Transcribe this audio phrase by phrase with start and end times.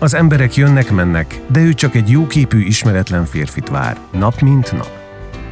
[0.00, 4.90] Az emberek jönnek-mennek, de ő csak egy jóképű, ismeretlen férfit vár, nap mint nap.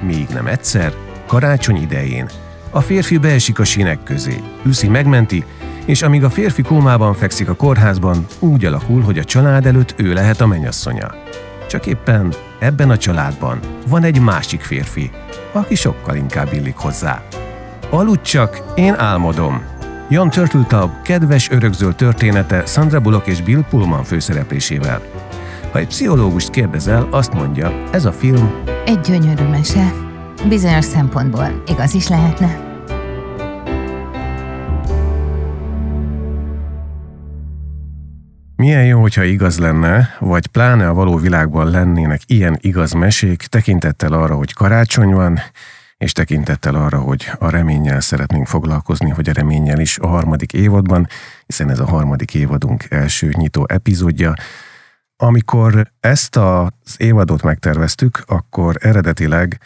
[0.02, 0.92] Még nem egyszer,
[1.26, 2.28] karácsony idején.
[2.70, 5.44] A férfi beesik a sinek közé, Lucy megmenti,
[5.84, 10.12] és amíg a férfi kómában fekszik a kórházban, úgy alakul, hogy a család előtt ő
[10.12, 11.14] lehet a mennyasszonya.
[11.68, 15.10] Csak éppen ebben a családban van egy másik férfi,
[15.52, 17.22] aki sokkal inkább illik hozzá.
[17.90, 19.62] Aludj csak, én álmodom,
[20.08, 25.02] Jan Turtletub kedves örökzöld története Sandra Bullock és Bill Pullman főszereplésével.
[25.72, 29.92] Ha egy pszichológust kérdezel, azt mondja, ez a film egy gyönyörű mese.
[30.48, 32.60] Bizonyos szempontból igaz is lehetne.
[38.56, 44.12] Milyen jó, hogyha igaz lenne, vagy pláne a való világban lennének ilyen igaz mesék, tekintettel
[44.12, 45.38] arra, hogy karácsony van,
[45.98, 51.06] és tekintettel arra, hogy a reménnyel szeretnénk foglalkozni, hogy a reménnyel is a harmadik évadban,
[51.46, 54.34] hiszen ez a harmadik évadunk első nyitó epizódja.
[55.16, 59.60] Amikor ezt az évadot megterveztük, akkor eredetileg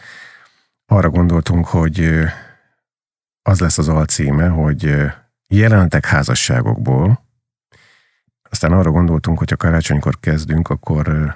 [0.85, 2.23] arra gondoltunk, hogy
[3.41, 4.95] az lesz az alcíme, hogy
[5.47, 7.25] jelenetek házasságokból.
[8.49, 11.35] Aztán arra gondoltunk, hogy ha karácsonykor kezdünk, akkor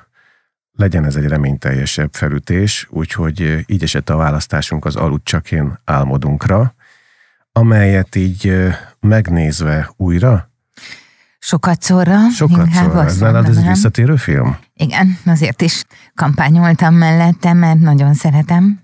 [0.75, 6.75] legyen ez egy reményteljesebb felütés, úgyhogy így esett a választásunk az Aludt csak én álmodunkra,
[7.51, 8.53] amelyet így
[8.99, 10.49] megnézve újra,
[11.45, 12.29] Sokat szóra.
[12.29, 13.03] Sokat szóra.
[13.03, 14.57] Ez nálad ez egy visszatérő film?
[14.73, 15.83] Igen, azért is
[16.15, 18.79] kampányoltam mellette, mert nagyon szeretem.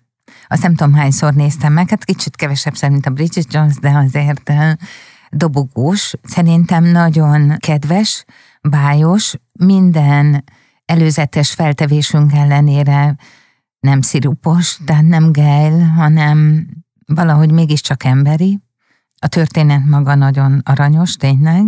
[0.47, 4.51] Azt nem tudom hányszor néztem meg, hát kicsit kevesebb mint a Bridget Jones, de azért
[5.29, 6.13] dobogós.
[6.23, 8.25] Szerintem nagyon kedves,
[8.61, 10.43] bájos, minden
[10.91, 13.15] előzetes feltevésünk ellenére
[13.79, 16.67] nem szirupos, tehát nem gejl, hanem
[17.05, 18.59] valahogy mégiscsak emberi.
[19.19, 21.63] A történet maga nagyon aranyos, tényleg,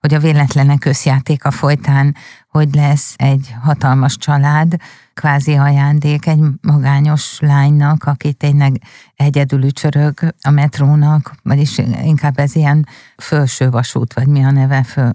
[0.00, 2.14] hogy a véletlenek összjátéka folytán,
[2.48, 4.76] hogy lesz egy hatalmas család,
[5.14, 8.82] kvázi ajándék egy magányos lánynak, aki tényleg
[9.14, 15.10] egyedül ücsörög a metrónak, vagyis inkább ez ilyen felső vasút, vagy mi a neve, föl,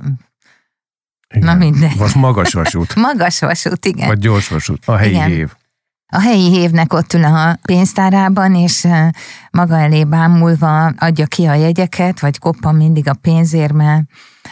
[1.32, 1.46] igen.
[1.48, 1.98] Na mindegy.
[1.98, 2.96] Vagy magas vasút.
[3.10, 4.08] magas vasút, igen.
[4.08, 4.86] Vagy gyors vasút.
[4.86, 5.28] A helyi igen.
[5.28, 5.52] hév.
[6.14, 8.88] A helyi hévnek ott ül a pénztárában, és
[9.52, 14.04] maga elé bámulva adja ki a jegyeket, vagy koppan mindig a pénzérme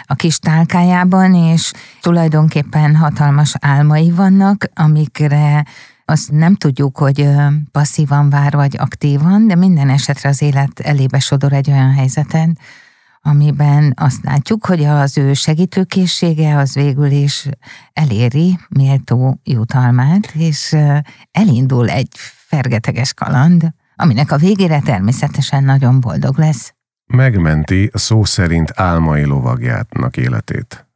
[0.05, 5.65] a kis tálkájában, és tulajdonképpen hatalmas álmai vannak, amikre
[6.05, 7.29] azt nem tudjuk, hogy
[7.71, 12.57] passzívan vár, vagy aktívan, de minden esetre az élet elébe sodor egy olyan helyzeten,
[13.21, 17.47] amiben azt látjuk, hogy az ő segítőkészsége az végül is
[17.93, 20.75] eléri méltó jutalmát, és
[21.31, 22.09] elindul egy
[22.47, 26.73] fergeteges kaland, aminek a végére természetesen nagyon boldog lesz.
[27.05, 30.87] Megmenti szó szerint álmai lovagjátnak életét.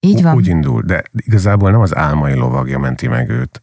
[0.00, 0.34] Így van.
[0.34, 3.62] Úgy indul, de igazából nem az álmai lovagja menti meg őt.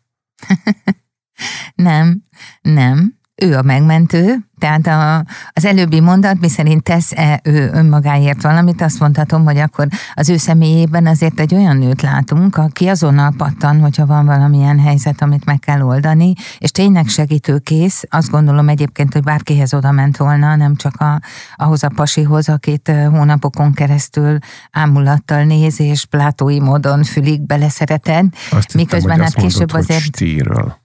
[1.75, 2.23] nem,
[2.61, 8.99] nem ő a megmentő, tehát a, az előbbi mondat, miszerint tesz-e ő önmagáért valamit, azt
[8.99, 14.05] mondhatom, hogy akkor az ő személyében azért egy olyan nőt látunk, aki azonnal pattan, hogyha
[14.05, 18.03] van valamilyen helyzet, amit meg kell oldani, és tényleg segítőkész.
[18.09, 21.21] Azt gondolom egyébként, hogy bárkihez oda ment volna, nem csak a,
[21.55, 24.37] ahhoz a pasihoz, akit hónapokon keresztül
[24.71, 28.25] ámulattal néz, és plátói módon fülig beleszereted.
[28.51, 30.01] Azt miközben hittem, hát később mondod, azért...
[30.01, 30.78] Stíről.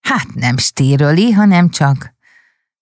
[0.00, 2.14] Hát nem stíröli, hanem csak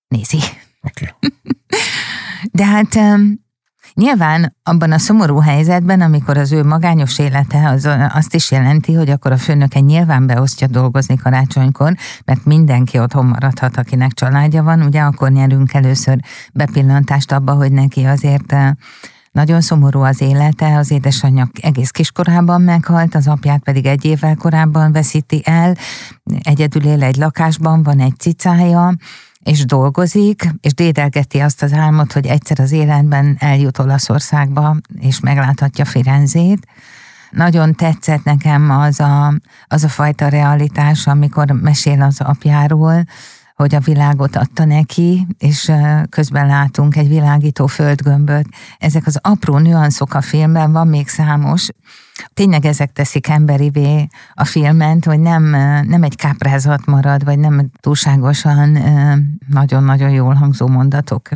[0.09, 0.39] nézi.
[0.83, 1.15] Okay.
[2.53, 3.47] De hát um,
[3.95, 9.11] nyilván abban a szomorú helyzetben, amikor az ő magányos élete az, azt is jelenti, hogy
[9.11, 11.95] akkor a főnöke nyilván beosztja dolgozni karácsonykor,
[12.25, 16.19] mert mindenki otthon maradhat, akinek családja van, ugye akkor nyerünk először
[16.53, 18.55] bepillantást abba, hogy neki azért
[19.39, 24.93] nagyon szomorú az élete, az édesanyja egész kiskorában meghalt, az apját pedig egy évvel korábban
[24.93, 25.77] veszíti el,
[26.43, 28.95] egyedül él egy lakásban, van egy cicája,
[29.43, 35.85] és dolgozik, és dédelgeti azt az álmot, hogy egyszer az életben eljut Olaszországba, és megláthatja
[35.85, 36.67] Firenzét.
[37.31, 39.35] Nagyon tetszett nekem az a,
[39.67, 43.05] az a fajta realitás, amikor mesél az apjáról,
[43.59, 45.73] hogy a világot adta neki, és
[46.11, 48.47] közben látunk egy világító földgömböt.
[48.79, 51.69] Ezek az apró nüanszok a filmben, van még számos,
[52.35, 55.43] tényleg ezek teszik emberivé a filmet, hogy nem,
[55.87, 58.79] nem egy káprázat marad, vagy nem túlságosan
[59.49, 61.29] nagyon-nagyon jól hangzó mondatok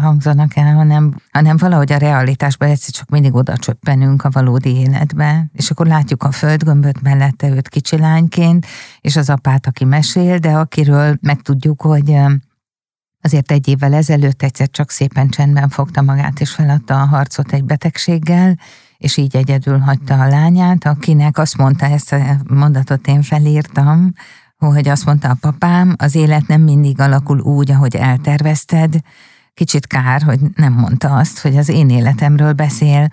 [0.00, 5.46] hangzanak el, hanem, hanem valahogy a realitásban egyszer csak mindig oda csöppenünk a valódi életbe,
[5.52, 8.66] és akkor látjuk a földgömböt mellette őt kicsi lányként,
[9.00, 12.16] és az apát, aki mesél, de akiről megtudjuk, hogy
[13.20, 17.64] Azért egy évvel ezelőtt egyszer csak szépen csendben fogta magát, és feladta a harcot egy
[17.64, 18.58] betegséggel,
[18.98, 24.12] és így egyedül hagyta a lányát, akinek azt mondta, ezt a mondatot én felírtam,
[24.56, 28.96] hogy azt mondta a papám, az élet nem mindig alakul úgy, ahogy eltervezted,
[29.54, 33.10] kicsit kár, hogy nem mondta azt, hogy az én életemről beszél,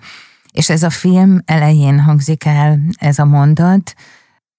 [0.52, 3.94] és ez a film elején hangzik el ez a mondat,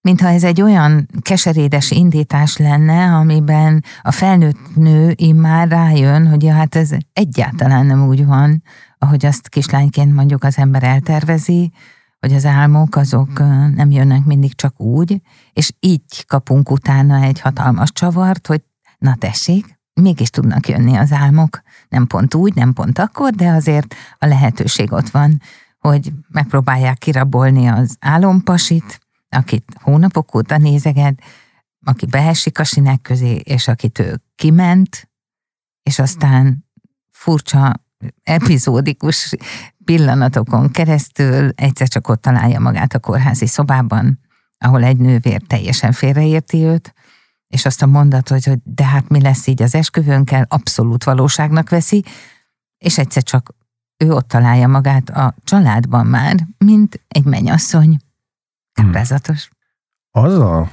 [0.08, 6.54] mintha ez egy olyan keserédes indítás lenne, amiben a felnőtt nő immár rájön, hogy ja,
[6.54, 8.64] hát ez egyáltalán nem úgy van,
[8.98, 11.72] ahogy azt kislányként mondjuk az ember eltervezi,
[12.20, 13.40] hogy az álmok azok
[13.76, 15.22] nem jönnek mindig csak úgy,
[15.54, 18.62] és így kapunk utána egy hatalmas csavart, hogy
[18.98, 23.96] na tessék, mégis tudnak jönni az álmok, nem pont úgy, nem pont akkor, de azért
[24.18, 25.42] a lehetőség ott van,
[25.80, 31.22] hogy megpróbálják kirabolni az álompasit, akit hónapok óta nézeget,
[31.86, 35.10] aki beesik a sinek közé, és akit ő kiment,
[35.84, 36.66] és aztán
[37.12, 37.86] furcsa
[38.24, 39.36] epizódikus
[39.86, 44.20] pillanatokon keresztül egyszer csak ott találja magát a kórházi szobában,
[44.58, 46.94] ahol egy nővér teljesen félreérti őt,
[47.48, 52.04] és azt a mondatot, hogy de hát mi lesz így az esküvőnkkel, abszolút valóságnak veszi,
[52.78, 53.56] és egyszer csak
[53.98, 57.98] ő ott találja magát a családban már, mint egy mennyasszony.
[58.84, 59.50] Káprázatos.
[60.12, 60.24] Hmm.
[60.24, 60.70] Az a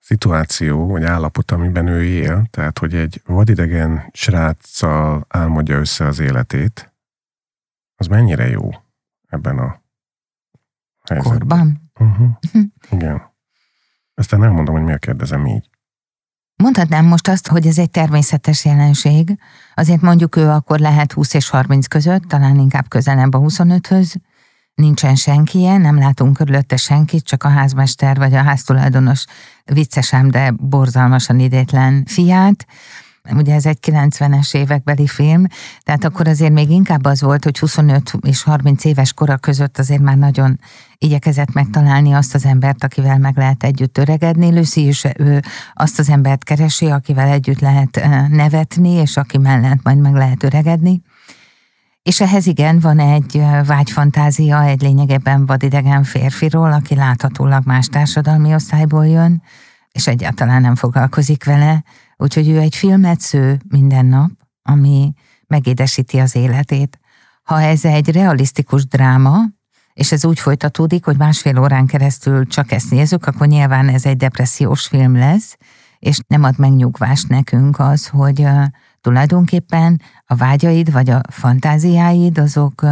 [0.00, 6.92] szituáció, vagy állapot, amiben ő él, tehát hogy egy vadidegen sráccal álmodja össze az életét,
[7.96, 8.70] az mennyire jó
[9.26, 9.82] ebben a
[11.04, 11.38] helyzetben?
[11.38, 11.90] Korban?
[11.98, 12.28] Uh-huh.
[12.90, 13.22] Igen.
[14.14, 15.70] Aztán elmondom, hogy miért kérdezem így.
[16.56, 19.38] Mondhatnám most azt, hogy ez egy természetes jelenség,
[19.74, 24.14] azért mondjuk ő akkor lehet 20 és 30 között, talán inkább közelebb a 25-höz,
[24.74, 29.24] nincsen senkie, nem látunk körülötte senkit, csak a házmester vagy a háztulajdonos
[29.64, 32.66] viccesem, de borzalmasan idétlen fiát,
[33.30, 35.46] ugye ez egy 90-es évekbeli film,
[35.82, 40.00] tehát akkor azért még inkább az volt, hogy 25 és 30 éves kora között azért
[40.00, 40.60] már nagyon
[40.98, 44.54] igyekezett megtalálni azt az embert, akivel meg lehet együtt öregedni.
[44.54, 45.42] Lucy is ő
[45.74, 50.42] azt az embert keresi, akivel együtt lehet eh, nevetni, és aki mellett majd meg lehet
[50.42, 51.02] öregedni.
[52.04, 59.06] És ehhez igen, van egy vágyfantázia egy lényegében vadidegen férfiról, aki láthatólag más társadalmi osztályból
[59.06, 59.42] jön,
[59.92, 61.84] és egyáltalán nem foglalkozik vele,
[62.16, 64.30] úgyhogy ő egy filmet sző minden nap,
[64.62, 65.12] ami
[65.46, 66.98] megédesíti az életét.
[67.42, 69.38] Ha ez egy realisztikus dráma,
[69.92, 74.16] és ez úgy folytatódik, hogy másfél órán keresztül csak ezt nézzük, akkor nyilván ez egy
[74.16, 75.56] depressziós film lesz,
[75.98, 78.46] és nem ad megnyugvást nekünk az, hogy
[79.04, 82.82] tulajdonképpen a vágyaid vagy a fantáziáid azok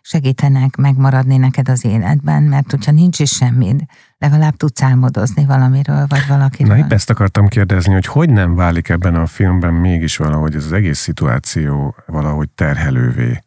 [0.00, 3.82] segítenek megmaradni neked az életben, mert hogyha nincs is semmid,
[4.18, 6.76] legalább tudsz álmodozni valamiről, vagy valakiről.
[6.76, 10.64] Na épp ezt akartam kérdezni, hogy hogy nem válik ebben a filmben mégis valahogy ez
[10.64, 13.38] az egész szituáció valahogy terhelővé.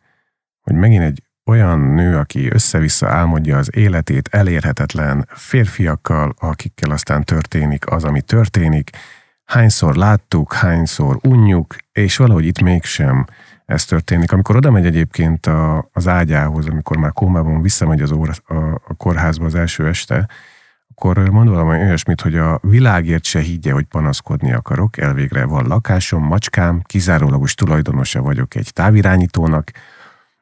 [0.61, 7.91] Hogy megint egy olyan nő, aki össze-vissza álmodja az életét elérhetetlen férfiakkal, akikkel aztán történik
[7.91, 8.89] az, ami történik,
[9.47, 13.25] hányszor láttuk, hányszor unjuk, és valahogy itt mégsem
[13.65, 14.31] ez történik.
[14.31, 18.55] Amikor oda megy egyébként a, az ágyához, amikor már kómában visszamegy az óra, a,
[18.87, 20.27] a kórházba az első este,
[20.95, 26.23] akkor mond valami olyasmit, hogy a világért se higgye, hogy panaszkodni akarok, elvégre van lakásom,
[26.23, 29.71] macskám, kizárólagos tulajdonosa vagyok egy távirányítónak,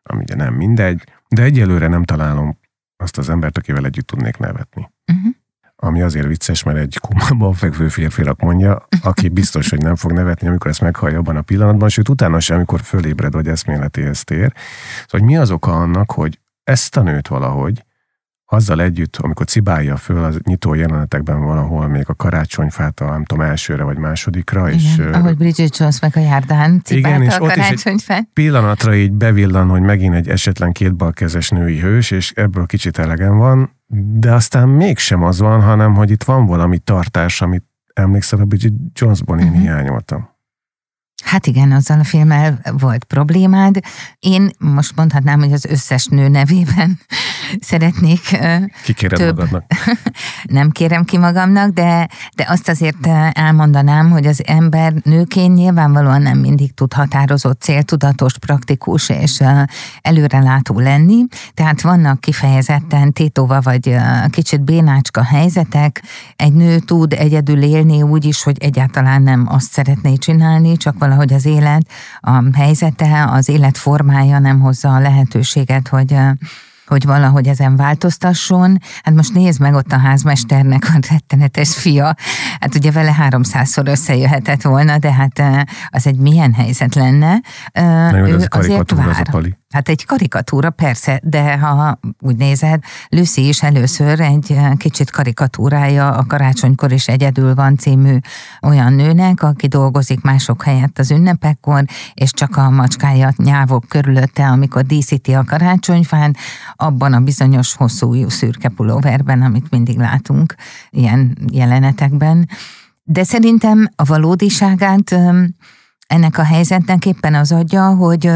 [0.03, 2.57] ami ugye nem mindegy, de egyelőre nem találom
[2.97, 4.89] azt az embert, akivel együtt tudnék nevetni.
[5.13, 5.35] Uh-huh
[5.85, 10.47] ami azért vicces, mert egy kumában fekvő férfinak mondja, aki biztos, hogy nem fog nevetni,
[10.47, 14.53] amikor ezt meghallja abban a pillanatban, sőt utána sem, amikor fölébred, vagy eszméletéhez tér.
[14.95, 17.83] Szóval hogy mi az oka annak, hogy ezt a nőt valahogy
[18.45, 23.45] azzal együtt, amikor cibálja föl az nyitó jelenetekben valahol még a karácsonyfát, a, nem tudom,
[23.45, 24.69] elsőre vagy másodikra.
[24.69, 28.27] Igen, és, ahogy Bridget Jones meg a járdán cibálta igen, és a karácsonyfát.
[28.33, 33.75] pillanatra így bevillan, hogy megint egy esetlen kétbalkezes női hős, és ebből kicsit elegem van,
[34.19, 38.73] de aztán mégsem az van, hanem hogy itt van valami tartás, amit emlékszel a Bridget
[38.93, 39.61] Jonesból én uh-huh.
[39.61, 40.33] hiányoltam.
[41.23, 43.79] Hát igen, azzal a filmmel volt problémád.
[44.19, 46.99] Én most mondhatnám, hogy az összes nő nevében
[47.61, 48.19] szeretnék
[48.83, 49.35] Kikéred több...
[49.37, 49.63] magadnak.
[50.43, 56.37] Nem kérem ki magamnak, de, de azt azért elmondanám, hogy az ember nőként nyilvánvalóan nem
[56.37, 59.43] mindig tud határozott, céltudatos, praktikus és
[60.01, 61.23] előrelátó lenni.
[61.53, 63.95] Tehát vannak kifejezetten tétova vagy
[64.29, 66.03] kicsit bénácska helyzetek.
[66.35, 71.33] Egy nő tud egyedül élni úgy is, hogy egyáltalán nem azt szeretné csinálni, csak valahogy
[71.33, 71.87] az élet,
[72.19, 76.15] a helyzete, az életformája nem hozza a lehetőséget, hogy
[76.85, 78.77] hogy valahogy ezen változtasson.
[79.03, 82.15] Hát most nézd meg ott a házmesternek a rettenetes fia.
[82.59, 85.41] Hát ugye vele háromszázszor összejöhetett volna, de hát
[85.89, 87.41] az egy milyen helyzet lenne.
[87.73, 89.07] Na jó, ő azért vár.
[89.07, 89.55] Az a pali.
[89.75, 96.25] Hát egy karikatúra persze, de ha úgy nézed, Lucy is először egy kicsit karikatúrája a
[96.25, 98.17] Karácsonykor is egyedül van című
[98.61, 104.83] olyan nőnek, aki dolgozik mások helyett az ünnepekkor, és csak a macskája nyávok körülötte, amikor
[104.83, 106.35] díszíti a karácsonyfán,
[106.75, 110.55] abban a bizonyos hosszú szürke pulóverben, amit mindig látunk
[110.89, 112.49] ilyen jelenetekben.
[113.03, 115.15] De szerintem a valódiságát
[116.07, 118.31] ennek a helyzetnek éppen az adja, hogy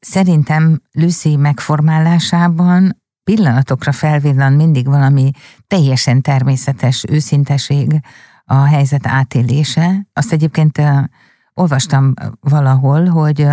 [0.00, 5.30] szerintem Lucy megformálásában pillanatokra felvillan mindig valami
[5.66, 8.00] teljesen természetes őszinteség
[8.44, 10.06] a helyzet átélése.
[10.12, 10.82] Azt egyébként
[11.54, 13.46] olvastam valahol, hogy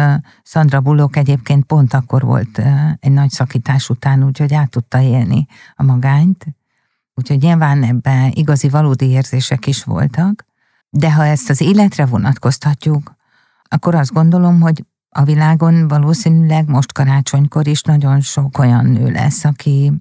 [0.44, 2.62] Sandra Bullock egyébként pont akkor volt
[3.00, 6.46] egy nagy szakítás után, úgyhogy át tudta élni a magányt.
[7.14, 10.46] Úgyhogy nyilván ebben igazi valódi érzések is voltak.
[10.90, 13.18] De ha ezt az életre vonatkoztatjuk,
[13.70, 19.46] akkor azt gondolom, hogy a világon valószínűleg most karácsonykor is nagyon sok olyan nő lesz,
[19.46, 19.92] aki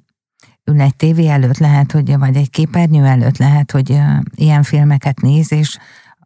[0.65, 4.01] ül egy tévé előtt lehet, hogy, vagy egy képernyő előtt lehet, hogy
[4.35, 5.79] ilyen filmeket néz, és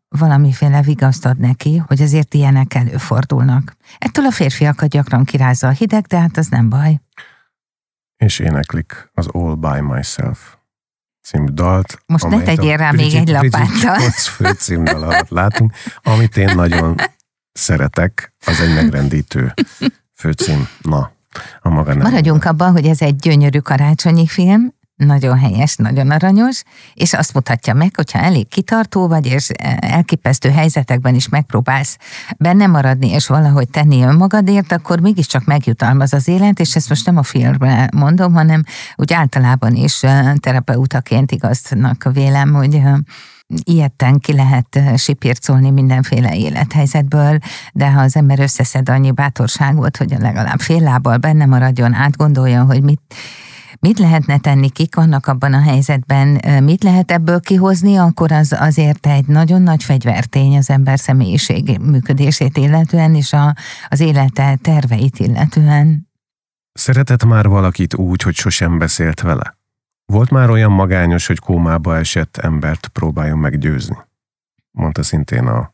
[0.08, 3.76] valamiféle vigaszt ad neki, hogy azért ilyenek előfordulnak.
[3.98, 7.00] Ettől a férfiakat gyakran kirázza a hideg, de hát az nem baj.
[8.16, 10.56] És éneklik az All By Myself
[11.22, 11.98] című dalt.
[12.06, 14.00] Most ne tegyél rá még egy lapáttal.
[14.10, 15.72] fő címdal alatt látunk,
[16.02, 16.96] amit én nagyon
[17.52, 19.54] szeretek, az egy megrendítő
[20.20, 20.68] főcím.
[20.80, 21.12] Na,
[21.60, 22.10] a maga nem.
[22.10, 26.62] Maradjunk abban, hogy ez egy gyönyörű karácsonyi film, nagyon helyes, nagyon aranyos,
[26.94, 31.96] és azt mutatja meg, hogyha elég kitartó vagy, és elképesztő helyzetekben is megpróbálsz
[32.38, 37.16] benne maradni, és valahogy tenni önmagadért, akkor mégiscsak megjutalmaz az élet, és ezt most nem
[37.16, 38.64] a filmre mondom, hanem
[38.96, 40.00] úgy általában is
[40.40, 42.80] terapeutaként igaznak vélem, hogy
[43.62, 47.38] ilyetten ki lehet sipircolni mindenféle élethelyzetből,
[47.72, 52.82] de ha az ember összeszed annyi bátorságot, hogy legalább fél lábbal benne maradjon, átgondolja, hogy
[52.82, 53.00] mit,
[53.80, 59.06] mit lehetne tenni, kik vannak abban a helyzetben, mit lehet ebből kihozni, akkor az azért
[59.06, 63.54] egy nagyon nagy fegyvertény az ember személyiség működését illetően, és a,
[63.88, 66.10] az élete terveit illetően.
[66.72, 69.60] Szeretett már valakit úgy, hogy sosem beszélt vele?
[70.12, 73.96] Volt már olyan magányos, hogy kómába esett embert próbáljon meggyőzni?
[74.70, 75.72] Mondta szintén a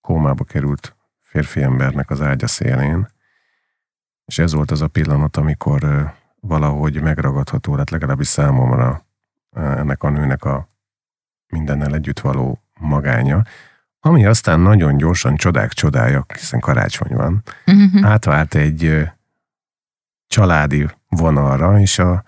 [0.00, 3.08] kómába került férfi embernek az ágya szélén.
[4.24, 9.06] És ez volt az a pillanat, amikor valahogy megragadható lett legalábbis számomra
[9.56, 10.68] ennek a nőnek a
[11.46, 13.42] mindennel együtt való magánya,
[14.00, 18.06] ami aztán nagyon gyorsan csodák csodája, hiszen karácsony van, uh-huh.
[18.06, 19.10] átvált egy
[20.26, 22.24] családi vonalra, és a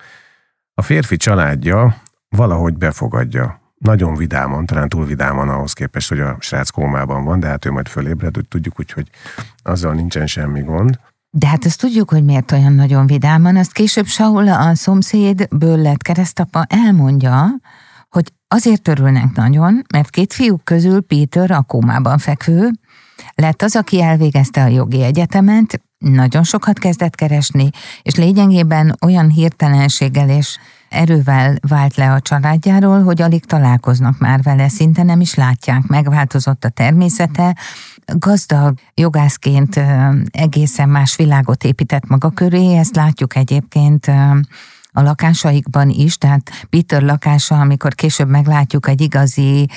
[0.75, 3.63] a férfi családja valahogy befogadja.
[3.79, 7.71] Nagyon vidáman, talán túl vidáman ahhoz képest, hogy a srác kómában van, de hát ő
[7.71, 9.11] majd fölébred, hogy tudjuk, úgyhogy
[9.63, 10.99] azzal nincsen semmi gond.
[11.31, 13.57] De hát azt tudjuk, hogy miért olyan nagyon vidáman.
[13.57, 17.47] Azt később Saul, a szomszéd, bőllet keresztapa elmondja,
[18.09, 22.71] hogy azért örülnek nagyon, mert két fiúk közül Peter, a kómában fekvő,
[23.35, 27.71] lett az, aki elvégezte a jogi egyetemet, nagyon sokat kezdett keresni,
[28.03, 30.59] és lényegében olyan hirtelenséggel és
[30.89, 36.65] erővel vált le a családjáról, hogy alig találkoznak már vele, szinte nem is látják, megváltozott
[36.65, 37.57] a természete,
[38.07, 39.81] gazdag jogászként
[40.31, 44.11] egészen más világot épített maga köré, ezt látjuk egyébként
[44.97, 49.69] a lakásaikban is, tehát Peter lakása, amikor később meglátjuk egy igazi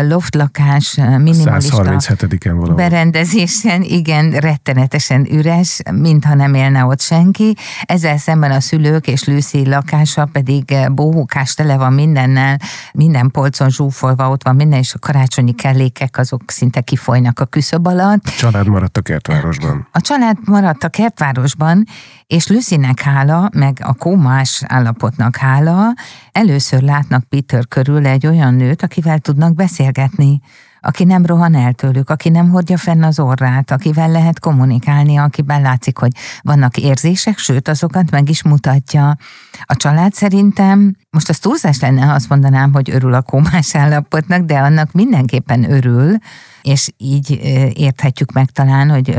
[0.00, 2.74] loft lakás, minimalista 137-en valahol.
[2.74, 7.56] berendezésen, igen, rettenetesen üres, mintha nem élne ott senki.
[7.82, 12.60] Ezzel szemben a szülők és Lucy lakása pedig bohókás tele van mindennel,
[12.92, 17.86] minden polcon zsúfolva ott van minden, és a karácsonyi kellékek azok szinte kifolynak a küszöb
[17.86, 18.26] alatt.
[18.26, 19.88] A család maradt a kertvárosban.
[19.92, 21.84] A család maradt a kertvárosban,
[22.26, 25.94] és Lucynek hála, meg a kómás állapotnak hála,
[26.32, 30.40] először látnak Peter körül egy olyan nőt, akivel tudnak beszélgetni,
[30.80, 35.60] aki nem rohan el tőlük, aki nem hordja fenn az orrát, akivel lehet kommunikálni, akiben
[35.60, 39.16] látszik, hogy vannak érzések, sőt, azokat meg is mutatja.
[39.64, 44.40] A család szerintem, most az túlzás lenne, ha azt mondanám, hogy örül a kómás állapotnak,
[44.40, 46.16] de annak mindenképpen örül,
[46.62, 47.30] és így
[47.72, 49.18] érthetjük meg talán, hogy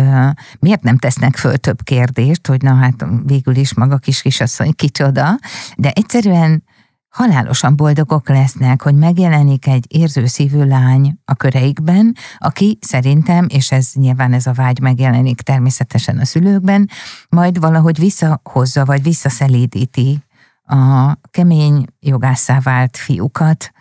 [0.59, 5.39] miért nem tesznek föl több kérdést, hogy na hát végül is maga kis kisasszony kicsoda,
[5.75, 6.63] de egyszerűen
[7.09, 14.33] halálosan boldogok lesznek, hogy megjelenik egy érzőszívű lány a köreikben, aki szerintem, és ez nyilván
[14.33, 16.89] ez a vágy megjelenik természetesen a szülőkben,
[17.29, 20.23] majd valahogy visszahozza, vagy visszaszelídíti
[20.63, 23.71] a kemény jogászá vált fiúkat,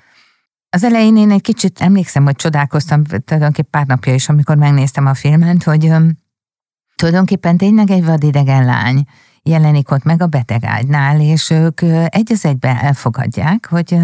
[0.70, 5.14] az elején én egy kicsit emlékszem, hogy csodálkoztam tulajdonképpen pár napja is, amikor megnéztem a
[5.14, 6.18] filmet, hogy um,
[6.96, 9.04] tulajdonképpen tényleg egy vadidegen lány
[9.42, 13.96] jelenik ott meg a betegágynál, és ők egy az egyben elfogadják, hogy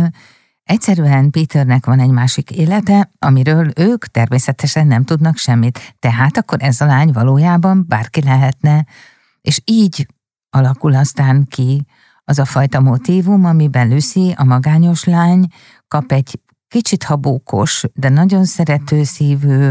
[0.64, 5.94] egyszerűen Peternek van egy másik élete, amiről ők természetesen nem tudnak semmit.
[5.98, 8.86] Tehát akkor ez a lány valójában bárki lehetne,
[9.40, 10.06] és így
[10.50, 11.86] alakul aztán ki
[12.24, 15.46] az a fajta motívum, amiben Lucy, a magányos lány,
[15.88, 19.70] kap egy kicsit habókos, de nagyon szeretőszívű,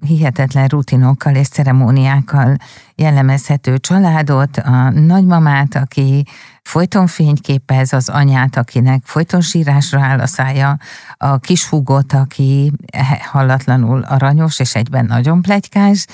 [0.00, 2.56] hihetetlen rutinokkal és ceremóniákkal
[2.94, 6.24] jellemezhető családot, a nagymamát, aki
[6.62, 10.78] folyton fényképez, az anyát, akinek folyton sírásra áll a szája,
[11.16, 12.72] a kishúgot, aki
[13.30, 16.06] hallatlanul aranyos és egyben nagyon plegykás,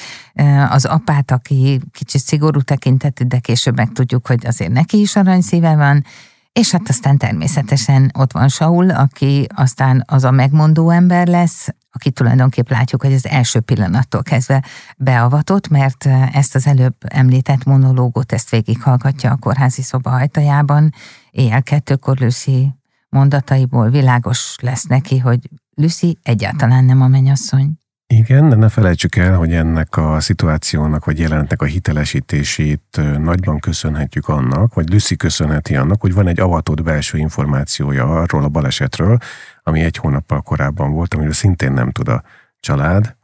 [0.70, 6.04] az apát, aki kicsit szigorú tekintetű, de később megtudjuk, hogy azért neki is aranyszíve van,
[6.52, 12.10] és hát aztán természetesen ott van Saul, aki aztán az a megmondó ember lesz, aki
[12.10, 14.64] tulajdonképp látjuk, hogy az első pillanattól kezdve
[14.96, 20.94] beavatott, mert ezt az előbb említett monológot, ezt végighallgatja a kórházi szoba ajtajában,
[21.30, 22.74] éjjel kettőkor Lucy
[23.08, 27.81] mondataiból világos lesz neki, hogy Lucy egyáltalán nem a mennyasszony.
[28.18, 34.28] Igen, de ne felejtsük el, hogy ennek a szituációnak vagy jelentnek a hitelesítését nagyban köszönhetjük
[34.28, 39.18] annak, vagy Lucy köszönheti annak, hogy van egy avatott belső információja arról a balesetről,
[39.62, 42.22] ami egy hónappal korábban volt, amiről szintén nem tud a
[42.60, 43.16] család.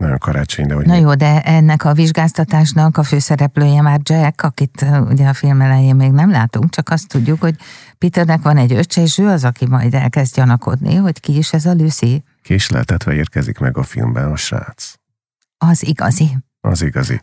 [0.00, 0.86] Nagyon karácsony, de hogy...
[0.86, 5.94] Na jó, de ennek a vizsgáztatásnak a főszereplője már Jack, akit ugye a film elején
[5.94, 7.54] még nem látunk, csak azt tudjuk, hogy
[7.98, 11.66] Peternek van egy öccse, és ő az, aki majd elkezd gyanakodni, hogy ki is ez
[11.66, 14.94] a Lucy késleltetve érkezik meg a filmben a srác.
[15.58, 16.36] Az igazi.
[16.60, 17.20] Az igazi.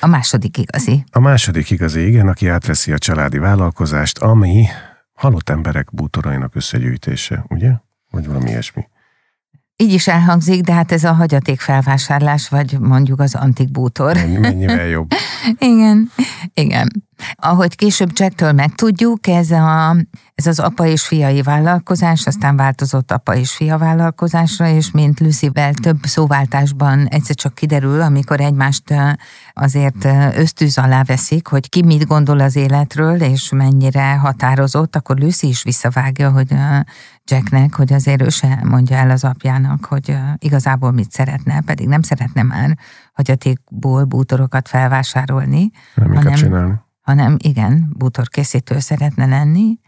[0.00, 1.04] A második igazi.
[1.10, 4.66] A második igazi, igen, aki átveszi a családi vállalkozást, ami
[5.12, 7.72] halott emberek bútorainak összegyűjtése, ugye?
[8.10, 8.88] Vagy valami ilyesmi.
[9.76, 14.16] Így is elhangzik, de hát ez a hagyaték felvásárlás, vagy mondjuk az antik bútor.
[14.40, 15.10] Mennyivel jobb.
[15.58, 16.10] igen,
[16.54, 17.02] igen.
[17.34, 19.96] Ahogy később Jacktől megtudjuk, ez, a,
[20.34, 25.74] ez az apa és fiai vállalkozás, aztán változott apa és fia vállalkozásra, és mint Lucyvel
[25.74, 28.94] több szóváltásban egyszer csak kiderül, amikor egymást
[29.52, 30.04] azért
[30.36, 35.62] ösztűz alá veszik, hogy ki mit gondol az életről, és mennyire határozott, akkor Lucy is
[35.62, 36.54] visszavágja, hogy
[37.24, 42.02] Jacknek, hogy azért ő se mondja el az apjának, hogy igazából mit szeretne, pedig nem
[42.02, 42.78] szeretne már
[43.12, 45.70] hagyatékból bútorokat felvásárolni.
[45.94, 49.78] Nem hanem, hanem igen, bútorkészítő szeretne lenni,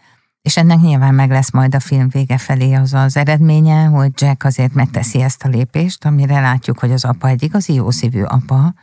[0.46, 4.44] és ennek nyilván meg lesz majd a film vége felé az az eredménye, hogy Jack
[4.44, 8.74] azért megteszi ezt a lépést, amire látjuk, hogy az apa egy igazi jószívű apa,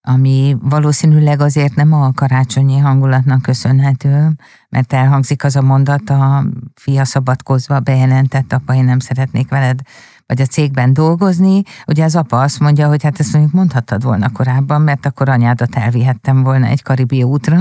[0.00, 4.36] ami valószínűleg azért nem a karácsonyi hangulatnak köszönhető,
[4.68, 9.80] mert elhangzik az a mondat, a fia szabadkozva bejelentett, apa, én nem szeretnék veled
[10.26, 14.32] vagy a cégben dolgozni, ugye az apa azt mondja, hogy hát ezt mondjuk mondhattad volna
[14.32, 17.56] korábban, mert akkor anyádat elvihettem volna egy karibi útra,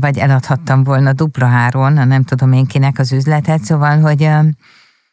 [0.00, 4.30] vagy eladhattam volna dupla áron, a nem tudom én kinek az üzletet, szóval, hogy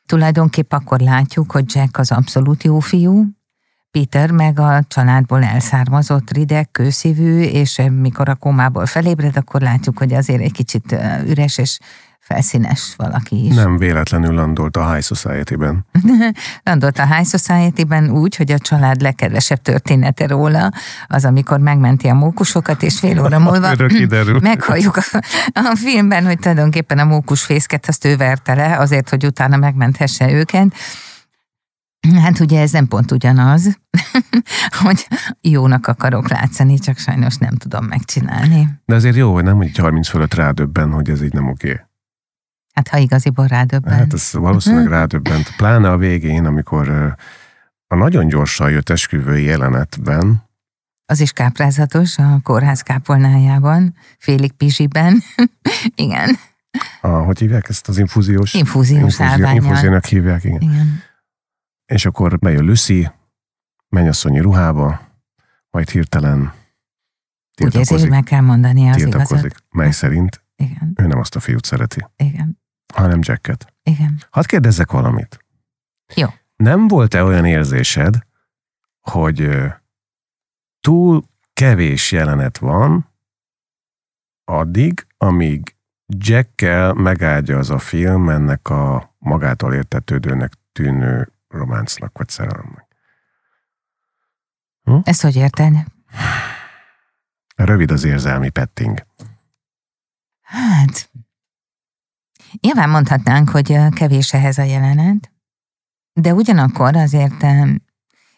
[0.05, 3.25] tulajdonképp akkor látjuk, hogy Jack az abszolút jó fiú,
[3.91, 10.13] Peter meg a családból elszármazott, rideg, kőszívű, és mikor a komából felébred, akkor látjuk, hogy
[10.13, 11.79] azért egy kicsit üres és
[12.31, 13.55] felszínes valaki is.
[13.55, 15.85] Nem véletlenül landolt a High Society-ben.
[16.63, 20.71] landolt a High Society-ben úgy, hogy a család legkedvesebb története róla,
[21.07, 23.73] az, amikor megmenti a mókusokat, és fél óra múlva
[24.41, 25.01] meghalljuk a,
[25.53, 30.73] a filmben, hogy tulajdonképpen a mókusfészket azt ő verte le, azért, hogy utána megmenthesse őket.
[32.21, 33.79] Hát ugye ez nem pont ugyanaz,
[34.83, 35.07] hogy
[35.41, 38.67] jónak akarok látszani, csak sajnos nem tudom megcsinálni.
[38.85, 41.79] De azért jó, hogy nem, hogy 30 fölött rádöbben, hogy ez így nem oké.
[42.81, 43.93] Hát ha igaziból rádöbben.
[43.93, 44.93] Hát ez valószínűleg mhm.
[44.93, 45.55] rádöbbent.
[45.55, 47.15] Pláne a végén, amikor
[47.87, 50.49] a nagyon gyorsan jött esküvői jelenetben,
[51.11, 55.21] az is káprázatos a kórház kápolnájában, félig pizsiben.
[55.95, 56.35] igen.
[57.01, 58.53] A, hogy hívják ezt az infúziós?
[58.53, 60.61] Infúziós infúzió, Infúziónak hívják, igen.
[60.61, 61.03] igen.
[61.85, 63.11] És akkor bejön Lucy,
[63.89, 65.01] mennyasszonyi ruhába,
[65.69, 66.53] majd hirtelen
[67.63, 69.55] Úgy érzi, hogy meg kell mondani az igazat.
[69.69, 70.93] Mely szerint Igen.
[70.95, 72.07] ő nem azt a fiút szereti.
[72.15, 72.60] Igen.
[72.93, 73.73] Hanem Jacket.
[73.83, 74.19] Igen.
[74.29, 75.45] Hadd kérdezzek valamit.
[76.15, 76.27] Jó.
[76.55, 78.15] Nem volt-e olyan érzésed,
[78.99, 79.49] hogy
[80.81, 81.23] túl
[81.53, 83.09] kevés jelenet van
[84.43, 85.75] addig, amíg
[86.05, 92.87] Jackkel megáldja az a film ennek a magától értetődőnek tűnő románcnak vagy szerelemnek.
[94.83, 94.97] Hm?
[95.03, 95.73] Ezt hogy érted?
[97.55, 99.05] Rövid az érzelmi petting.
[100.41, 101.09] Hát,
[102.59, 105.31] nyilván mondhatnánk, hogy kevés ehhez a jelenet,
[106.13, 107.45] de ugyanakkor azért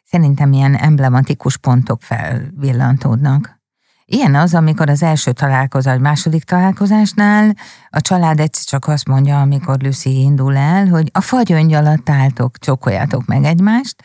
[0.04, 3.62] szerintem ilyen emblematikus pontok felvillantódnak.
[4.06, 7.56] Ilyen az, amikor az első találkozás, második találkozásnál
[7.90, 12.58] a család egyszer csak azt mondja, amikor Lucy indul el, hogy a fagyöngy alatt álltok,
[12.58, 14.04] csokoljátok meg egymást.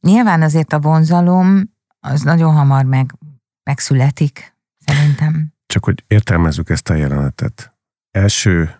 [0.00, 3.14] Nyilván azért a vonzalom az nagyon hamar meg,
[3.62, 5.52] megszületik, szerintem.
[5.66, 7.76] Csak hogy értelmezzük ezt a jelenetet.
[8.10, 8.77] Első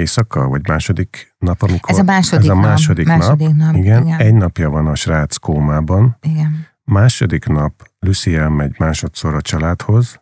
[0.00, 1.90] éjszaka, vagy második nap, amikor...
[1.90, 3.18] Ez a második, ez a második nap.
[3.18, 4.18] Második nap, nap igen, igen.
[4.18, 6.16] Egy napja van a srác kómában.
[6.20, 6.66] Igen.
[6.84, 10.20] Második nap Lucy elmegy másodszor a családhoz,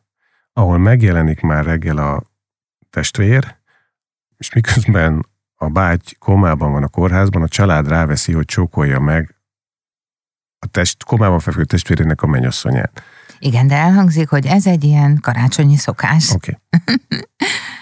[0.52, 2.22] ahol megjelenik már reggel a
[2.90, 3.56] testvér,
[4.36, 9.34] és miközben a báty komában van a kórházban, a család ráveszi, hogy csókolja meg
[10.58, 13.02] a test, komában fekvő testvérének a mennyasszonyát.
[13.38, 16.30] Igen, de elhangzik, hogy ez egy ilyen karácsonyi szokás.
[16.30, 16.58] Oké.
[16.70, 17.20] Okay.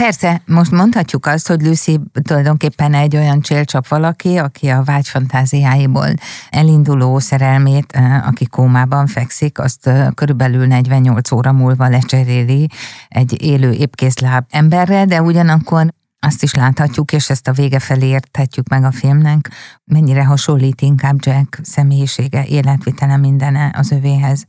[0.00, 6.08] Persze, most mondhatjuk azt, hogy Lucy tulajdonképpen egy olyan csélcsap valaki, aki a vágyfantáziáiból
[6.50, 12.68] elinduló szerelmét, eh, aki kómában fekszik, azt eh, körülbelül 48 óra múlva lecseréli
[13.08, 15.86] egy élő épkészláb emberre, de ugyanakkor
[16.20, 19.50] azt is láthatjuk, és ezt a vége felé érthetjük meg a filmnek,
[19.84, 24.44] mennyire hasonlít inkább Jack személyisége, életvitele mindene az övéhez,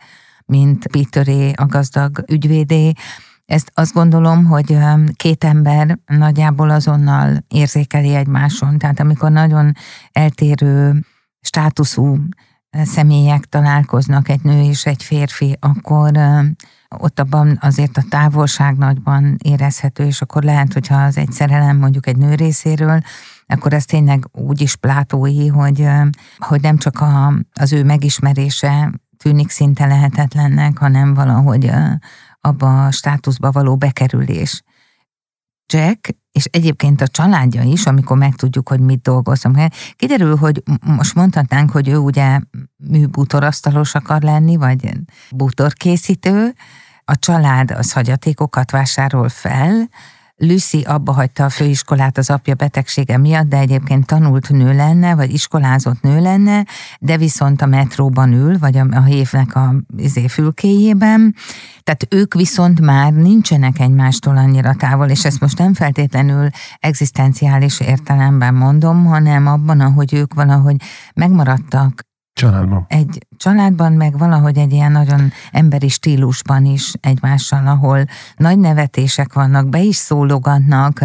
[0.45, 2.93] mint Peteré, a gazdag ügyvédé,
[3.51, 4.77] ezt azt gondolom, hogy
[5.15, 8.77] két ember nagyjából azonnal érzékeli egymáson.
[8.77, 9.71] Tehát amikor nagyon
[10.11, 11.05] eltérő
[11.41, 12.17] státuszú
[12.83, 16.11] személyek találkoznak, egy nő és egy férfi, akkor
[16.97, 22.07] ott abban azért a távolság nagyban érezhető, és akkor lehet, hogyha az egy szerelem mondjuk
[22.07, 23.01] egy nő részéről,
[23.47, 25.87] akkor ez tényleg úgy is plátói, hogy,
[26.37, 31.71] hogy nem csak a, az ő megismerése tűnik szinte lehetetlennek, hanem valahogy
[32.41, 34.63] abba a státuszba való bekerülés.
[35.73, 39.53] Jack, és egyébként a családja is, amikor megtudjuk, hogy mit dolgozom.
[39.95, 42.39] Kiderül, hogy most mondhatnánk, hogy ő ugye
[42.77, 44.91] műbútorasztalos akar lenni, vagy
[45.31, 46.53] bútorkészítő,
[47.05, 49.89] a család az hagyatékokat vásárol fel,
[50.43, 55.33] Lucy abba hagyta a főiskolát az apja betegsége miatt, de egyébként tanult nő lenne, vagy
[55.33, 56.65] iskolázott nő lenne,
[56.99, 61.35] de viszont a metróban ül, vagy a, a hévnek a izé, fülkéjében.
[61.83, 66.49] Tehát ők viszont már nincsenek egymástól annyira távol, és ezt most nem feltétlenül
[66.79, 70.75] egzisztenciális értelemben mondom, hanem abban, ahogy ők valahogy
[71.13, 72.85] megmaradtak Családban.
[72.87, 79.69] Egy családban, meg valahogy egy ilyen nagyon emberi stílusban is egymással, ahol nagy nevetések vannak,
[79.69, 80.99] be is szólogatnak,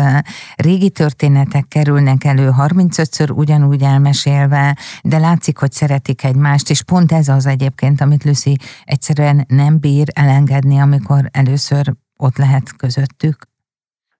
[0.56, 7.28] régi történetek kerülnek elő 35-ször ugyanúgy elmesélve, de látszik, hogy szeretik egymást, és pont ez
[7.28, 13.46] az egyébként, amit Lucy egyszerűen nem bír elengedni, amikor először ott lehet közöttük.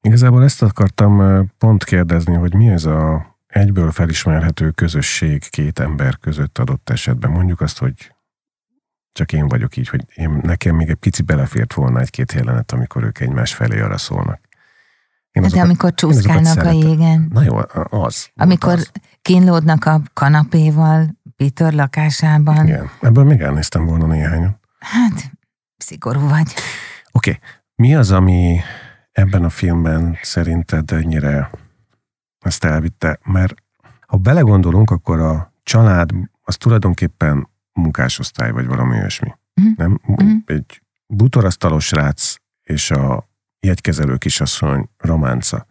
[0.01, 6.59] Igazából ezt akartam pont kérdezni, hogy mi ez a egyből felismerhető közösség két ember között
[6.59, 7.31] adott esetben.
[7.31, 8.15] Mondjuk azt, hogy
[9.13, 13.05] csak én vagyok így, hogy én, nekem még egy pici belefért volna egy-két jelenet, amikor
[13.05, 14.41] ők egymás felé arra szólnak.
[15.31, 17.29] Én azokat, De amikor csúszkálnak a jégen.
[17.33, 17.59] Na jó,
[17.91, 18.31] az.
[18.35, 18.91] Amikor az.
[19.23, 22.67] kínlódnak a kanapéval Peter lakásában.
[22.67, 24.59] Igen, ebből még elnéztem volna néhányat.
[24.79, 25.33] Hát,
[25.77, 26.55] szigorú vagy.
[27.13, 27.41] Oké, okay.
[27.75, 28.61] mi az, ami
[29.13, 31.51] ebben a filmben szerinted ennyire
[32.47, 33.19] ezt elvitte?
[33.25, 33.55] Mert
[34.07, 36.11] ha belegondolunk, akkor a család
[36.43, 39.35] az tulajdonképpen munkásosztály, vagy valami olyasmi.
[39.61, 39.71] Mm.
[39.77, 40.01] Nem?
[40.23, 40.37] Mm.
[40.45, 43.29] Egy butorasztalos rác és a
[43.61, 45.67] jegykezelő kisasszony románca.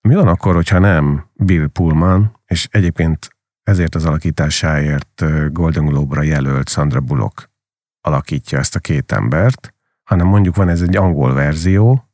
[0.00, 3.28] Mi van akkor, hogyha nem Bill Pullman, és egyébként
[3.62, 7.50] ezért az alakításáért Golden Globe-ra jelölt Sandra Bullock
[8.00, 12.05] alakítja ezt a két embert, hanem mondjuk van ez egy angol verzió,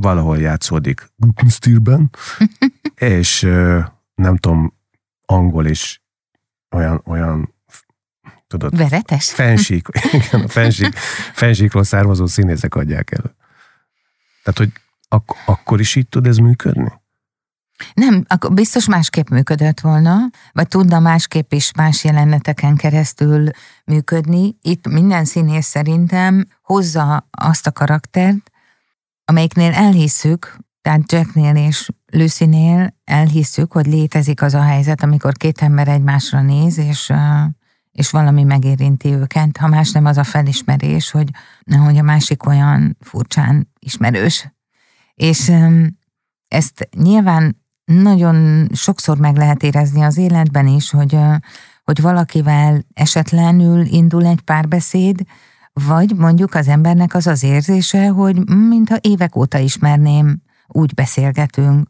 [0.00, 1.12] valahol játszódik
[1.48, 2.10] Steel-ben,
[3.16, 3.40] és
[4.14, 4.74] nem tudom,
[5.26, 6.00] angol és
[6.70, 7.54] olyan, olyan
[8.46, 9.30] tudod, Veretes?
[9.30, 10.94] Fensík, igen, a fensík,
[11.32, 13.34] fensíkról származó színészek adják elő.
[14.42, 14.72] Tehát, hogy
[15.08, 16.92] ak- akkor is így tud ez működni?
[17.94, 20.16] Nem, akkor biztos másképp működött volna,
[20.52, 23.50] vagy tudna másképp is más jeleneteken keresztül
[23.84, 24.56] működni.
[24.62, 28.50] Itt minden színész szerintem hozza azt a karaktert,
[29.30, 35.88] amelyiknél elhisszük, tehát Jacknél és Lucynél elhisszük, hogy létezik az a helyzet, amikor két ember
[35.88, 37.12] egymásra néz, és,
[37.92, 41.30] és valami megérinti őket, ha más nem az a felismerés, hogy,
[41.84, 44.52] hogy a másik olyan furcsán ismerős.
[45.14, 45.52] És
[46.48, 51.18] ezt nyilván nagyon sokszor meg lehet érezni az életben is, hogy,
[51.84, 55.22] hogy valakivel esetlenül indul egy párbeszéd,
[55.86, 61.88] vagy mondjuk az embernek az az érzése, hogy mintha évek óta ismerném, úgy beszélgetünk,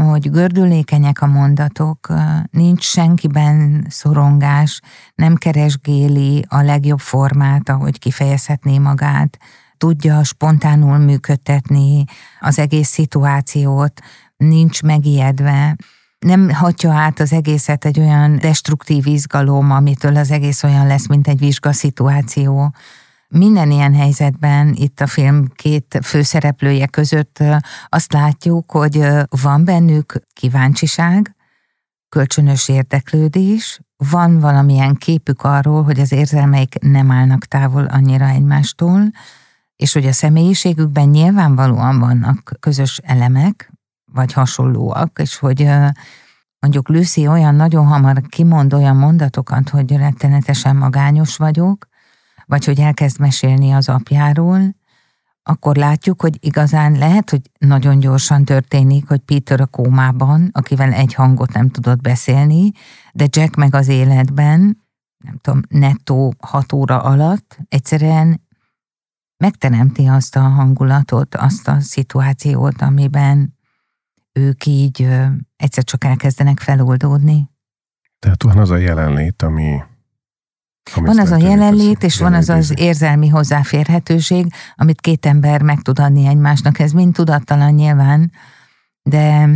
[0.00, 2.12] hogy gördülékenyek a mondatok,
[2.50, 4.80] nincs senkiben szorongás,
[5.14, 9.38] nem keresgéli a legjobb formát, ahogy kifejezhetné magát,
[9.76, 12.04] tudja spontánul működtetni
[12.40, 14.00] az egész szituációt,
[14.36, 15.76] nincs megijedve,
[16.18, 21.28] nem hagyja át az egészet egy olyan destruktív izgalom, amitől az egész olyan lesz, mint
[21.28, 22.74] egy vizsgaszituáció.
[23.34, 27.42] Minden ilyen helyzetben itt a film két főszereplője között
[27.88, 29.06] azt látjuk, hogy
[29.42, 31.36] van bennük kíváncsiság,
[32.08, 39.10] kölcsönös érdeklődés, van valamilyen képük arról, hogy az érzelmeik nem állnak távol annyira egymástól,
[39.76, 43.72] és hogy a személyiségükben nyilvánvalóan vannak közös elemek,
[44.12, 45.68] vagy hasonlóak, és hogy
[46.58, 51.90] mondjuk Lucy olyan nagyon hamar kimond olyan mondatokat, hogy rettenetesen magányos vagyok,
[52.52, 54.74] vagy hogy elkezd mesélni az apjáról,
[55.42, 61.14] akkor látjuk, hogy igazán lehet, hogy nagyon gyorsan történik, hogy Peter a kómában, akivel egy
[61.14, 62.72] hangot nem tudott beszélni,
[63.12, 64.84] de Jack meg az életben,
[65.24, 68.40] nem tudom, nettó hat óra alatt egyszerűen
[69.36, 73.58] megteremti azt a hangulatot, azt a szituációt, amiben
[74.32, 75.08] ők így
[75.56, 77.50] egyszer csak elkezdenek feloldódni.
[78.18, 79.82] Tehát van az a jelenlét, ami...
[80.94, 85.98] Van az a jelenlét, és van az az érzelmi hozzáférhetőség, amit két ember meg tud
[85.98, 86.78] adni egymásnak.
[86.78, 88.32] Ez mind tudattalan nyilván,
[89.02, 89.48] de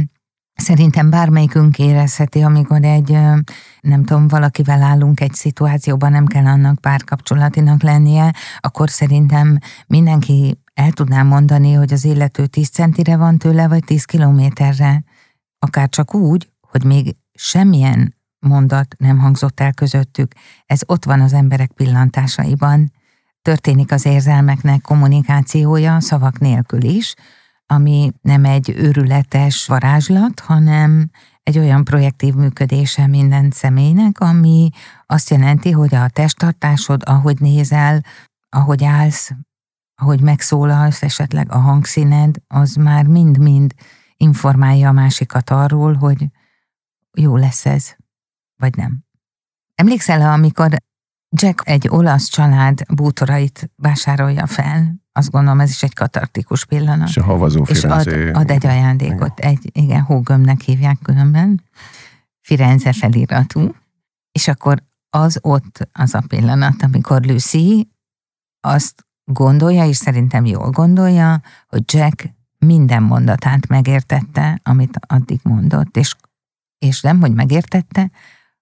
[0.57, 3.11] Szerintem bármelyikünk érezheti, amikor egy,
[3.81, 10.93] nem tudom, valakivel állunk egy szituációban, nem kell annak párkapcsolatinak lennie, akkor szerintem mindenki el
[10.93, 15.05] tudnám mondani, hogy az illető 10 centire van tőle, vagy 10 kilométerre.
[15.59, 18.15] Akár csak úgy, hogy még semmilyen
[18.47, 20.33] mondat nem hangzott el közöttük.
[20.67, 22.93] Ez ott van az emberek pillantásaiban.
[23.43, 27.15] Történik az érzelmeknek kommunikációja szavak nélkül is,
[27.67, 31.11] ami nem egy őrületes varázslat, hanem
[31.43, 34.69] egy olyan projektív működése minden személynek, ami
[35.07, 38.01] azt jelenti, hogy a testtartásod, ahogy nézel,
[38.49, 39.31] ahogy állsz,
[39.95, 43.75] ahogy megszólalsz, esetleg a hangszíned, az már mind-mind
[44.17, 46.27] informálja a másikat arról, hogy
[47.19, 47.97] jó lesz ez,
[48.57, 49.05] vagy nem.
[49.75, 50.77] Emlékszel, amikor
[51.37, 57.09] Jack egy olasz család bútorait vásárolja fel, azt gondolom ez is egy katartikus pillanat.
[57.09, 59.51] És a havazó És ad, ad egy ajándékot, igen.
[59.51, 61.62] egy, igen, hógömnek hívják különben,
[62.40, 63.75] Firenze feliratú,
[64.33, 67.88] és akkor az ott az a pillanat, amikor Lucy
[68.61, 76.14] azt gondolja, és szerintem jól gondolja, hogy Jack minden mondatát megértette, amit addig mondott, és,
[76.79, 78.11] és nem, hogy megértette,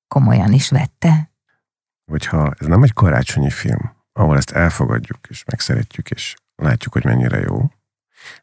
[0.08, 1.30] komolyan is vette.
[2.10, 7.38] Hogyha ez nem egy karácsonyi film, ahol ezt elfogadjuk, és megszeretjük, és látjuk, hogy mennyire
[7.38, 7.58] jó,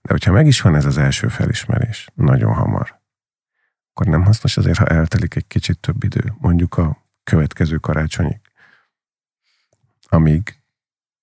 [0.02, 3.00] de hogyha meg is van ez az első felismerés, nagyon hamar,
[3.90, 8.40] akkor nem hasznos azért, ha eltelik egy kicsit több idő, mondjuk a következő karácsonyig,
[10.10, 10.62] amíg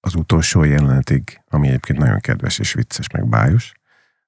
[0.01, 3.73] az utolsó jelenetig, ami egyébként nagyon kedves és vicces, meg bájos,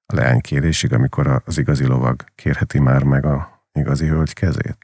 [0.05, 4.77] a leánykérésig, amikor az igazi lovag kérheti már meg a igazi hölgy kezét,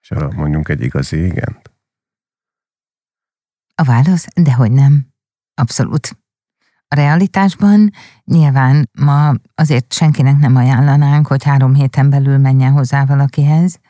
[0.00, 1.72] és arra mondjunk egy igazi igent.
[3.74, 5.06] A válasz, dehogy nem.
[5.54, 6.18] Abszolút.
[6.88, 7.90] A realitásban
[8.24, 13.80] nyilván ma azért senkinek nem ajánlanánk, hogy három héten belül menjen hozzá valakihez,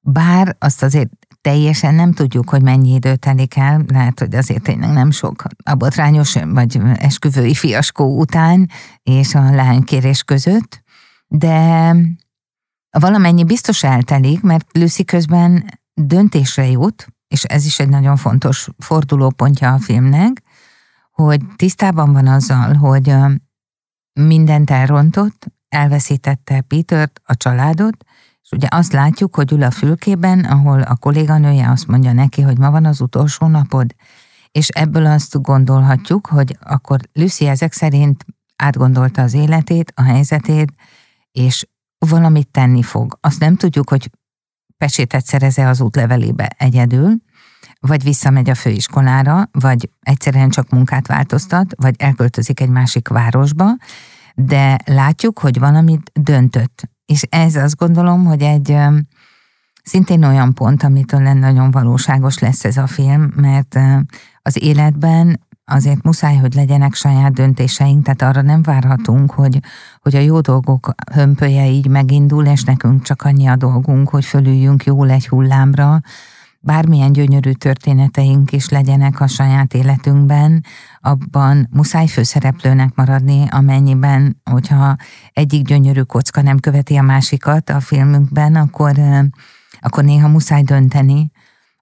[0.00, 4.90] bár azt azért teljesen nem tudjuk, hogy mennyi idő telik el, lehet, hogy azért tényleg
[4.90, 8.70] nem sok a botrányos vagy esküvői fiaskó után
[9.02, 10.82] és a lánykérés között,
[11.26, 11.90] de
[12.98, 19.72] valamennyi biztos eltelik, mert Lucy közben döntésre jut, és ez is egy nagyon fontos fordulópontja
[19.72, 20.42] a filmnek,
[21.10, 23.14] hogy tisztában van azzal, hogy
[24.12, 28.04] mindent elrontott, elveszítette Petert, a családot,
[28.42, 32.58] és ugye azt látjuk, hogy ül a fülkében, ahol a kolléganője azt mondja neki, hogy
[32.58, 33.94] ma van az utolsó napod,
[34.50, 38.24] és ebből azt gondolhatjuk, hogy akkor Lucy ezek szerint
[38.56, 40.72] átgondolta az életét, a helyzetét,
[41.32, 41.66] és
[41.98, 43.18] valamit tenni fog.
[43.20, 44.10] Azt nem tudjuk, hogy
[44.78, 47.14] pecsétet szereze az útlevelébe egyedül,
[47.80, 53.76] vagy visszamegy a főiskolára, vagy egyszerűen csak munkát változtat, vagy elköltözik egy másik városba,
[54.34, 56.90] de látjuk, hogy valamit döntött.
[57.06, 58.76] És ez azt gondolom, hogy egy
[59.82, 63.78] szintén olyan pont, amitől nagyon valóságos lesz ez a film, mert
[64.42, 69.58] az életben azért muszáj, hogy legyenek saját döntéseink, tehát arra nem várhatunk, hogy,
[70.02, 74.84] hogy a jó dolgok hömpöje így megindul, és nekünk csak annyi a dolgunk, hogy fölüljünk
[74.84, 76.00] jól egy hullámra,
[76.60, 80.64] bármilyen gyönyörű történeteink is legyenek a saját életünkben,
[81.00, 84.96] abban muszáj főszereplőnek maradni, amennyiben, hogyha
[85.32, 88.92] egyik gyönyörű kocka nem követi a másikat a filmünkben, akkor,
[89.80, 91.30] akkor néha muszáj dönteni.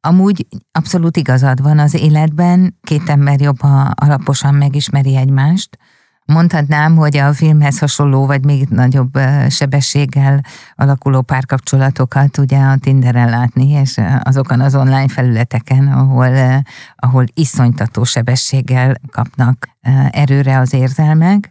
[0.06, 5.78] Amúgy abszolút igazad van az életben, két ember jobb, ha alaposan megismeri egymást,
[6.26, 10.40] Mondhatnám, hogy a filmhez hasonló, vagy még nagyobb sebességgel
[10.74, 16.62] alakuló párkapcsolatokat ugye a Tinderen látni, és azokon az online felületeken, ahol,
[16.96, 19.68] ahol iszonytató sebességgel kapnak
[20.10, 21.50] erőre az érzelmek,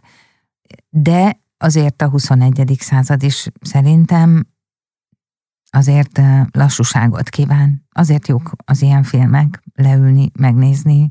[0.88, 2.76] de azért a 21.
[2.80, 4.46] század is szerintem
[5.74, 7.86] azért lassúságot kíván.
[7.92, 11.10] Azért jók az ilyen filmek, leülni, megnézni,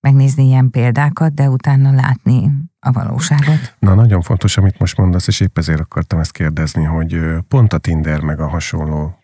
[0.00, 3.76] megnézni ilyen példákat, de utána látni a valóságot.
[3.78, 7.78] Na, nagyon fontos, amit most mondasz, és épp ezért akartam ezt kérdezni, hogy pont a
[7.78, 9.18] Tinder meg a hasonló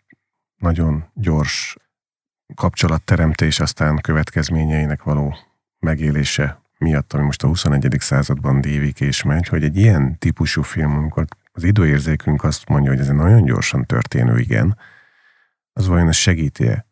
[0.56, 1.76] nagyon gyors
[2.54, 5.36] kapcsolatteremtés, aztán következményeinek való
[5.78, 7.96] megélése miatt, ami most a 21.
[7.98, 13.00] században dévik és megy, hogy egy ilyen típusú film, amikor az időérzékünk azt mondja, hogy
[13.00, 14.78] ez egy nagyon gyorsan történő igen,
[15.72, 16.86] az vajon ez segíti-e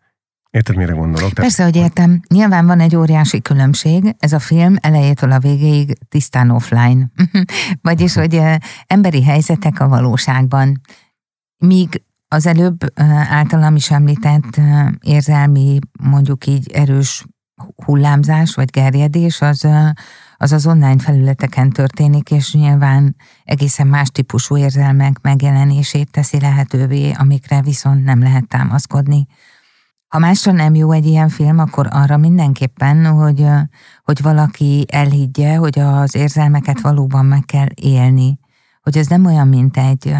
[0.50, 1.32] Érted, mire gondolok?
[1.32, 2.20] Persze, hogy értem.
[2.28, 4.14] Nyilván van egy óriási különbség.
[4.18, 7.10] Ez a film elejétől a végéig tisztán offline.
[7.82, 8.40] Vagyis, hogy
[8.86, 10.80] emberi helyzetek a valóságban.
[11.56, 14.60] Míg az előbb általam is említett
[15.00, 17.24] érzelmi, mondjuk így erős
[17.84, 19.66] hullámzás vagy gerjedés, az,
[20.36, 23.16] az az online felületeken történik, és nyilván
[23.50, 29.26] egészen más típusú érzelmek megjelenését teszi lehetővé, amikre viszont nem lehet támaszkodni.
[30.08, 33.46] Ha másra nem jó egy ilyen film, akkor arra mindenképpen, hogy,
[34.02, 38.38] hogy valaki elhiggye, hogy az érzelmeket valóban meg kell élni.
[38.80, 40.14] Hogy ez nem olyan, mint egy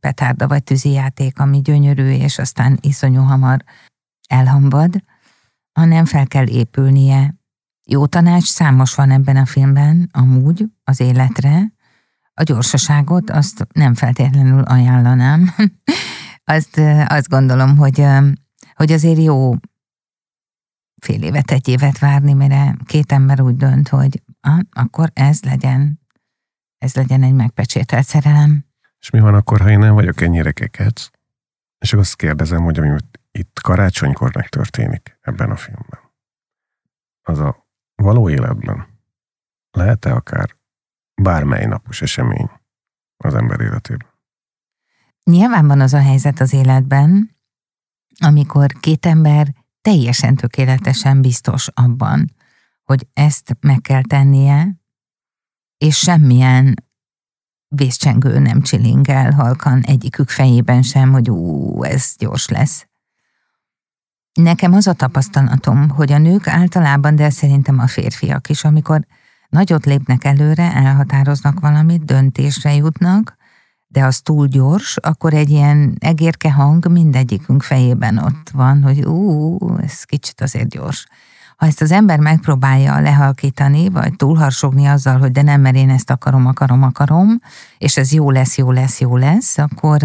[0.00, 3.64] petárda vagy tűzijáték, ami gyönyörű, és aztán iszonyú hamar
[4.28, 5.02] elhambad,
[5.72, 7.34] hanem fel kell épülnie.
[7.84, 11.74] Jó tanács számos van ebben a filmben, amúgy az életre.
[12.38, 15.54] A gyorsaságot azt nem feltétlenül ajánlanám.
[16.44, 18.06] azt, azt gondolom, hogy
[18.74, 19.54] hogy azért jó
[21.02, 26.00] fél évet, egy évet várni, mire két ember úgy dönt, hogy ah, akkor ez legyen,
[26.78, 28.64] ez legyen egy megpecsételt szerelem.
[28.98, 31.10] És mi van akkor, ha én nem vagyok ennyire kekec?
[31.78, 32.96] És azt kérdezem, hogy ami
[33.30, 36.00] itt karácsonykor megtörténik ebben a filmben,
[37.22, 38.86] az a való életben
[39.70, 40.54] lehet-e akár
[41.22, 42.50] bármely napos esemény
[43.16, 44.08] az ember életében?
[45.24, 47.36] Nyilván van az a helyzet az életben,
[48.18, 52.34] amikor két ember teljesen tökéletesen biztos abban,
[52.82, 54.80] hogy ezt meg kell tennie,
[55.78, 56.74] és semmilyen
[57.68, 62.86] vészcsengő nem csilingel halkan egyikük fejében sem, hogy ú, ez gyors lesz.
[64.32, 69.06] Nekem az a tapasztalatom, hogy a nők általában, de szerintem a férfiak is, amikor
[69.56, 73.36] nagyot lépnek előre, elhatároznak valamit, döntésre jutnak,
[73.86, 79.58] de az túl gyors, akkor egy ilyen egérke hang mindegyikünk fejében ott van, hogy ú,
[79.78, 81.06] ez kicsit azért gyors.
[81.56, 86.10] Ha ezt az ember megpróbálja lehalkítani, vagy túlharsogni azzal, hogy de nem, mert én ezt
[86.10, 87.40] akarom, akarom, akarom,
[87.78, 89.98] és ez jó lesz, jó lesz, jó lesz, akkor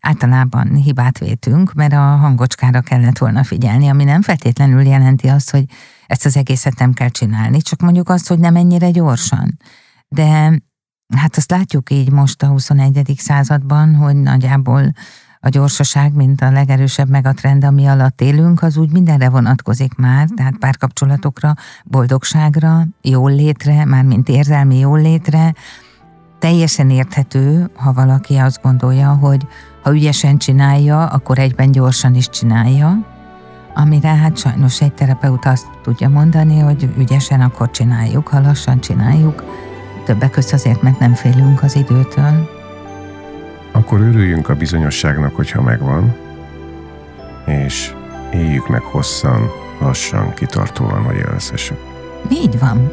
[0.00, 5.64] általában hibát vétünk, mert a hangocskára kellett volna figyelni, ami nem feltétlenül jelenti azt, hogy
[6.06, 9.58] ezt az egészet nem kell csinálni, csak mondjuk azt, hogy nem ennyire gyorsan.
[10.08, 10.60] De
[11.16, 13.14] hát azt látjuk így most a 21.
[13.16, 14.92] században, hogy nagyjából
[15.40, 20.56] a gyorsaság, mint a legerősebb megatrend, ami alatt élünk, az úgy mindenre vonatkozik már, tehát
[20.58, 21.54] párkapcsolatokra,
[21.84, 25.54] boldogságra, jól létre, mármint érzelmi jól létre.
[26.38, 29.46] Teljesen érthető, ha valaki azt gondolja, hogy
[29.82, 33.13] ha ügyesen csinálja, akkor egyben gyorsan is csinálja,
[33.74, 39.44] amire hát sajnos egy terapeuta azt tudja mondani, hogy ügyesen akkor csináljuk, ha lassan csináljuk,
[40.04, 42.50] többek között azért, mert nem félünk az időtől.
[43.72, 46.14] Akkor örüljünk a bizonyosságnak, hogyha megvan,
[47.46, 47.94] és
[48.32, 49.50] éljük meg hosszan,
[49.80, 51.78] lassan, kitartóan vagy élvezhessük.
[52.30, 52.92] Így van.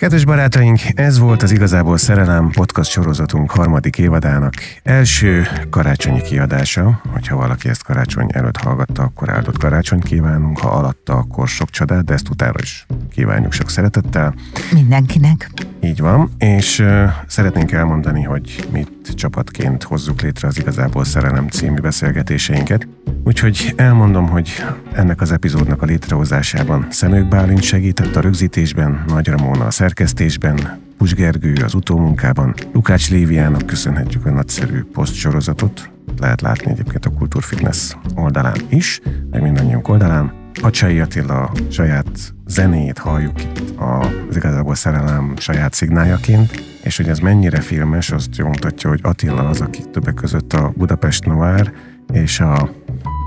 [0.00, 7.00] Kedves barátaink, ez volt az Igazából Szerelem podcast sorozatunk harmadik évadának első karácsonyi kiadása.
[7.12, 12.04] Hogyha valaki ezt karácsony előtt hallgatta, akkor áldott karácsony kívánunk, ha alatta, akkor sok csodát,
[12.04, 14.34] de ezt utána is kívánjuk sok szeretettel.
[14.72, 15.50] Mindenkinek.
[15.80, 21.80] Így van, és uh, szeretnénk elmondani, hogy mit csapatként hozzuk létre az Igazából Szerelem című
[21.80, 22.88] beszélgetéseinket.
[23.24, 24.50] Úgyhogy elmondom, hogy
[24.92, 31.14] ennek az epizódnak a létrehozásában Szemők Bálint segített a rögzítésben, Nagy Ramona a szerkesztésben, Pus
[31.14, 38.60] Gergő az utómunkában, Lukács Léviának köszönhetjük a nagyszerű posztsorozatot, lehet látni egyébként a Kultúrfitness oldalán
[38.68, 39.00] is,
[39.30, 40.32] meg mindannyiunk oldalán.
[40.60, 47.60] Pacsai Attila saját zenét halljuk itt az igazából szerelem saját szignáljaként, és hogy ez mennyire
[47.60, 51.72] filmes, azt jól mutatja, hogy Attila az, aki többek között a Budapest Noir
[52.12, 52.70] és a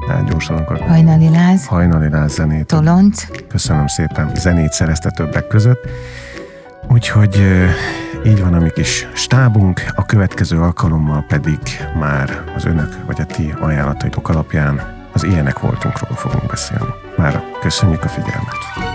[0.09, 0.79] hát gyorsan akar.
[0.79, 1.65] Hajnali láz.
[1.65, 2.65] Hajnali láz zenét.
[2.65, 3.27] Tolonc.
[3.47, 4.31] Köszönöm szépen.
[4.35, 5.89] Zenét szerezte többek között.
[6.87, 7.41] Úgyhogy
[8.25, 11.59] így van a mi kis stábunk, a következő alkalommal pedig
[11.99, 14.81] már az önök vagy a ti ajánlataitok alapján
[15.13, 16.93] az ilyenek voltunkról fogunk beszélni.
[17.17, 18.92] Már köszönjük a figyelmet!